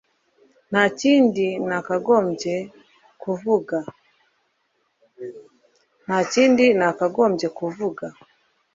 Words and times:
ntakindi 0.87 1.47
nakagombye 1.67 2.55
kuvuga 7.55 8.07